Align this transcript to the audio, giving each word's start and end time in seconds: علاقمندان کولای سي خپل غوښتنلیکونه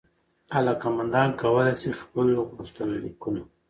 علاقمندان 0.57 1.29
کولای 1.41 1.73
سي 1.81 1.89
خپل 2.01 2.27
غوښتنلیکونه 2.53 3.41